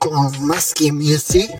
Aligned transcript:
como 0.00 0.30
más 0.40 0.74
que 0.74 0.92
music. 0.92 1.50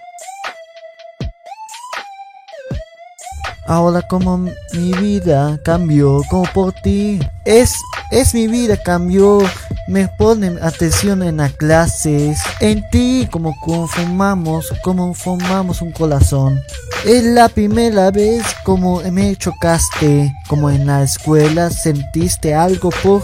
Ahora 3.66 4.02
como 4.02 4.36
mi 4.38 4.92
vida 4.98 5.60
cambió 5.64 6.22
como 6.28 6.42
por 6.52 6.72
ti. 6.72 7.20
Es, 7.44 7.74
es 8.10 8.34
mi 8.34 8.48
vida 8.48 8.76
cambió. 8.76 9.38
Me 9.86 10.08
ponen 10.08 10.58
atención 10.62 11.22
en 11.22 11.36
las 11.36 11.52
clases. 11.52 12.40
En 12.58 12.82
ti 12.90 13.28
como 13.30 13.54
conformamos, 13.60 14.72
como 14.82 15.14
formamos 15.14 15.82
un 15.82 15.92
corazón. 15.92 16.60
Es 17.04 17.22
la 17.22 17.48
primera 17.48 18.10
vez 18.10 18.42
como 18.64 19.00
me 19.02 19.36
chocaste. 19.36 20.34
Como 20.48 20.70
en 20.70 20.86
la 20.86 21.02
escuela 21.02 21.70
sentiste 21.70 22.54
algo 22.54 22.90
por 23.02 23.22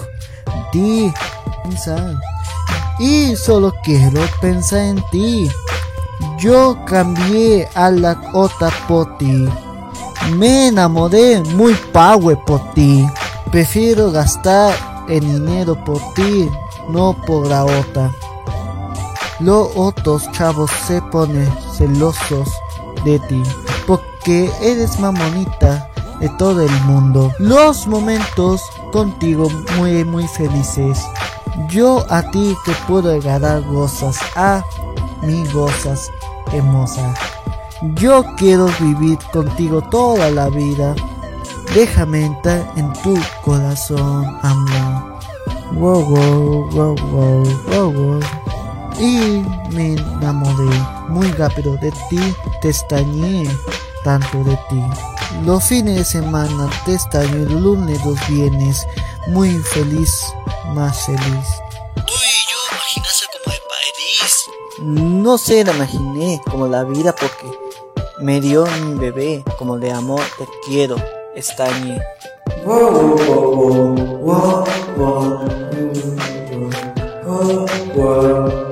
ti. 0.71 1.13
Y 2.99 3.37
solo 3.37 3.75
quiero 3.83 4.21
pensar 4.41 4.81
en 4.81 5.03
ti. 5.11 5.51
Yo 6.39 6.79
cambié 6.87 7.69
a 7.75 7.91
la 7.91 8.21
otra 8.33 8.71
por 8.89 9.19
ti. 9.19 9.49
Me 10.37 10.69
enamoré 10.69 11.43
muy 11.55 11.75
power 11.93 12.39
por 12.47 12.73
ti. 12.73 13.07
Prefiero 13.51 14.11
gastar 14.11 14.75
el 15.09 15.21
dinero 15.21 15.83
por 15.85 16.01
ti, 16.15 16.49
no 16.89 17.17
por 17.27 17.47
la 17.49 17.65
otra. 17.65 18.11
Los 19.41 19.69
otros 19.77 20.31
chavos 20.33 20.71
se 20.87 21.03
ponen 21.03 21.51
celosos 21.77 22.49
de 23.05 23.19
ti 23.21 23.43
porque 23.87 24.51
eres 24.61 24.99
más 24.99 25.15
bonita 25.15 25.91
de 26.21 26.29
todo 26.31 26.63
el 26.63 26.81
mundo. 26.83 27.33
Los 27.39 27.87
momentos 27.87 28.63
contigo 28.93 29.49
muy 29.77 30.05
muy 30.05 30.27
felices. 30.27 30.99
Yo 31.69 32.05
a 32.11 32.23
ti 32.31 32.57
te 32.65 32.73
puedo 32.87 33.13
regalar 33.13 33.63
gozas, 33.63 34.19
a 34.35 34.63
mi 35.23 35.47
gozas 35.49 36.11
hermosa. 36.53 37.15
Yo 37.95 38.25
quiero 38.37 38.69
vivir 38.81 39.19
contigo 39.33 39.83
toda 39.83 40.31
la 40.31 40.49
vida. 40.49 40.95
Déjame 41.75 42.27
entrar 42.27 42.71
en 42.77 42.93
tu 43.03 43.19
corazón, 43.45 44.39
amor. 44.43 45.19
Wow, 45.75 46.05
wow, 46.05 46.71
wow, 46.71 46.97
wow, 47.11 47.45
wow, 47.69 47.93
wow. 47.93 48.21
Y 48.99 49.45
me 49.75 49.95
enamoré 49.95 50.71
muy 51.09 51.31
rápido 51.33 51.77
de 51.77 51.91
ti, 52.09 52.35
te 52.63 52.71
extrañé 52.71 53.49
tanto 54.05 54.43
de 54.45 54.57
ti. 54.71 54.83
Los 55.45 55.65
fines 55.65 55.97
de 55.97 56.05
semana 56.05 56.71
te 56.85 56.95
extraño, 56.95 57.35
el 57.35 57.63
lunes, 57.63 58.03
los 58.07 58.17
viernes, 58.29 58.87
muy 59.29 59.51
feliz, 59.59 60.33
más 60.75 61.07
feliz. 61.07 61.47
Tú 61.95 62.13
y 62.13 62.37
yo 62.51 62.59
imaginase 62.73 63.27
como 63.33 63.55
el 63.55 63.61
país. 63.69 64.47
No 64.81 65.39
sé, 65.39 65.65
la 65.65 65.73
imaginé 65.73 66.41
como 66.51 66.67
la 66.69 66.85
vida 66.85 67.15
porque 67.15 67.51
me 68.21 68.41
dio 68.41 68.67
mi 68.67 68.99
bebé 68.99 69.45
como 69.59 69.79
de 69.79 69.93
amor, 69.93 70.23
te 70.39 70.47
quiero, 70.67 70.97
estañe. 71.35 72.01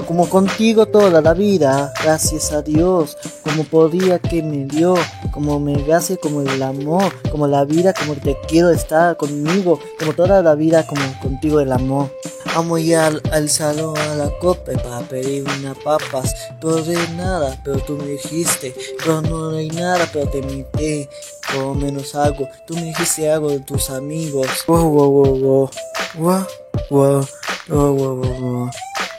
Como 0.06 0.28
contigo 0.28 0.86
toda 0.86 1.20
la 1.20 1.34
vida, 1.34 1.92
gracias 2.02 2.52
a 2.52 2.62
Dios, 2.62 3.16
como 3.42 3.64
podía 3.64 4.18
que 4.18 4.42
me 4.42 4.64
dio, 4.64 4.94
como 5.32 5.58
me 5.58 5.92
hace 5.92 6.18
como 6.18 6.42
el 6.42 6.62
amor, 6.62 7.12
como 7.30 7.46
la 7.46 7.64
vida, 7.64 7.92
como 7.94 8.14
te 8.14 8.36
quiero 8.46 8.70
estar 8.70 9.16
conmigo, 9.16 9.80
como 9.98 10.12
toda 10.12 10.42
la 10.42 10.54
vida, 10.54 10.86
como 10.86 11.02
contigo 11.20 11.60
el 11.60 11.72
amor. 11.72 12.10
Amo 12.54 12.78
ir 12.78 12.96
al, 12.96 13.20
al 13.32 13.50
salón 13.50 13.96
a 13.98 14.14
la 14.14 14.30
copa 14.38 14.72
para 14.72 15.00
pedir 15.00 15.42
unas 15.42 15.76
papas, 15.78 16.34
pero 16.60 16.82
de 16.82 16.96
nada, 17.16 17.58
pero 17.64 17.78
tú 17.80 17.96
me 17.96 18.06
dijiste, 18.06 18.74
pero 18.98 19.22
no 19.22 19.50
hay 19.50 19.68
nada, 19.70 20.08
pero 20.12 20.28
te 20.28 20.38
invité, 20.38 21.08
por 21.52 21.62
lo 21.62 21.74
menos 21.74 22.14
algo. 22.14 22.48
Tú 22.66 22.74
me 22.74 22.84
dijiste 22.84 23.28
algo 23.30 23.50
de 23.50 23.60
tus 23.60 23.90
amigos. 23.90 24.46
Wow, 24.68 24.88
wow, 24.88 25.10
wow, 25.10 25.38
wow, 25.38 25.70
wow, 26.18 26.46
wow, 26.90 27.26
wow, 27.68 27.94
wow, 27.94 28.16
wow, 28.16 28.70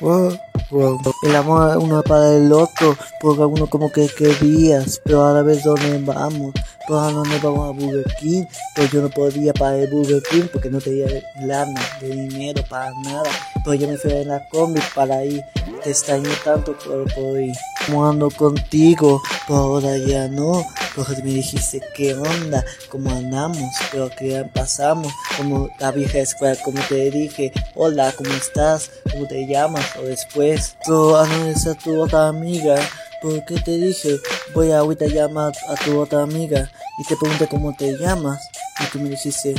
wow, 0.01 0.39
wow. 0.71 0.99
El 1.23 1.35
amor 1.35 1.77
uno 1.77 2.03
para 2.03 2.33
el 2.33 2.51
otro, 2.51 2.95
porque 3.21 3.43
uno 3.43 3.67
como 3.67 3.91
que 3.91 4.07
querías, 4.07 5.01
pero 5.03 5.25
a 5.25 5.33
la 5.33 5.41
vez 5.41 5.63
dónde 5.63 5.99
vamos. 5.99 6.53
Pero 6.87 6.99
a 6.99 7.11
dónde 7.11 7.39
vamos 7.39 7.69
a 7.69 7.71
Burger 7.71 8.05
King, 8.19 8.43
pero 8.75 8.87
yo 8.89 9.01
no 9.01 9.09
podía 9.09 9.53
pagar 9.53 9.79
el 9.79 9.89
Burger 9.89 10.21
King 10.29 10.43
porque 10.51 10.69
no 10.69 10.79
tenía 10.79 11.07
lana, 11.41 11.81
de 11.99 12.09
dinero 12.09 12.63
para 12.69 12.91
nada. 13.03 13.29
Pero 13.63 13.73
yo 13.73 13.87
me 13.87 13.97
fui 13.97 14.11
en 14.11 14.27
la 14.27 14.47
combi 14.49 14.79
para 14.93 15.23
ir, 15.25 15.43
te 15.83 15.89
extrañé 15.89 16.29
tanto 16.43 16.77
por, 16.77 17.11
por 17.13 17.41
ir. 17.41 17.55
Como 17.85 18.07
ando 18.07 18.29
contigo, 18.29 19.21
pero 19.47 19.59
ahora 19.59 19.97
ya 19.97 20.27
no, 20.27 20.65
porque 20.95 21.21
me 21.23 21.31
dijiste 21.31 21.81
qué 21.95 22.13
onda, 22.13 22.63
cómo 22.89 23.11
andamos, 23.11 23.69
pero 23.91 24.09
ya 24.21 24.47
pasamos, 24.47 25.11
como 25.37 25.69
la 25.79 25.91
vieja 25.91 26.19
escuela, 26.19 26.57
como 26.63 26.81
te 26.87 27.11
dije, 27.11 27.51
hola, 27.75 28.13
¿cómo 28.15 28.31
estás? 28.31 28.91
¿Cómo 29.11 29.27
te 29.27 29.45
llamas? 29.45 29.85
O 29.97 30.03
después, 30.03 30.77
pero 30.85 31.17
a 31.17 31.27
no 31.27 31.45
a 31.49 31.73
tu 31.75 32.01
otra 32.01 32.27
amiga, 32.27 32.75
porque 33.21 33.55
te 33.59 33.77
dije, 33.77 34.19
voy 34.53 34.71
a 34.71 34.79
ahorita 34.79 35.07
llamar 35.07 35.53
a 35.69 35.75
tu 35.75 35.99
otra 35.99 36.23
amiga 36.23 36.69
y 36.99 37.03
te 37.07 37.15
pregunté 37.15 37.47
cómo 37.47 37.73
te 37.75 37.97
llamas. 37.97 38.41
Y 38.81 38.85
tú 38.91 38.99
me 38.99 39.09
dijiste 39.09 39.55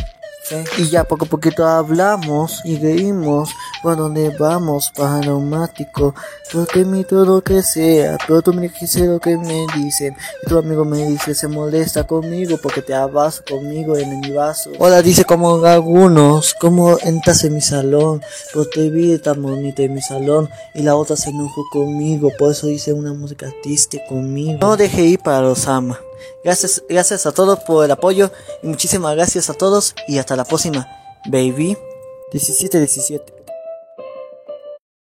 Y 0.78 0.88
ya 0.88 1.04
poco 1.04 1.24
a 1.24 1.28
poquito 1.28 1.66
hablamos 1.66 2.60
y 2.64 2.78
reímos. 2.78 3.50
Por 3.82 3.96
donde 3.96 4.30
vamos 4.30 4.90
para 4.96 5.20
neumático 5.20 6.14
pero 6.50 6.66
te 6.66 6.80
imito 6.80 7.24
lo 7.24 7.42
que 7.42 7.62
sea 7.62 8.16
pero 8.26 8.42
tú 8.42 8.52
me 8.52 8.62
dijiste 8.62 9.06
lo 9.06 9.20
que 9.20 9.36
me 9.36 9.66
dicen. 9.76 10.16
Y 10.42 10.48
tu 10.48 10.58
amigo 10.58 10.84
me 10.84 11.04
dice 11.06 11.34
se 11.34 11.48
molesta 11.48 12.04
conmigo 12.04 12.58
porque 12.62 12.82
te 12.82 12.94
abrazo 12.94 13.42
conmigo 13.48 13.96
en 13.96 14.20
mi 14.20 14.30
vaso 14.30 14.70
hola 14.78 15.02
dice 15.02 15.24
como 15.24 15.64
algunos 15.64 16.54
como 16.54 16.98
entras 16.98 17.44
en 17.44 17.54
mi 17.54 17.60
salón. 17.60 18.22
Pero 18.52 18.66
te 18.68 18.90
vi 18.90 19.18
tan 19.18 19.42
bonita 19.42 19.82
en 19.82 19.94
mi 19.94 20.02
salón. 20.02 20.48
Y 20.74 20.82
la 20.82 20.96
otra 20.96 21.16
se 21.16 21.30
enojó 21.30 21.64
conmigo 21.70 22.30
por 22.38 22.52
eso 22.52 22.68
hice 22.68 22.92
una 22.92 23.12
música 23.12 23.52
triste 23.62 24.02
conmigo. 24.08 24.58
No 24.60 24.76
dejé 24.76 25.02
ir 25.02 25.18
para 25.20 25.40
los 25.42 25.66
ama 25.66 26.00
Gracias, 26.42 26.82
gracias 26.88 27.26
a 27.26 27.32
todos 27.32 27.60
por 27.60 27.84
el 27.84 27.90
apoyo 27.90 28.30
y 28.62 28.66
muchísimas 28.66 29.14
gracias 29.14 29.50
a 29.50 29.54
todos 29.54 29.94
y 30.08 30.18
hasta 30.18 30.36
la 30.36 30.44
próxima, 30.44 30.86
baby. 31.30 31.76
17-17. 32.32 33.35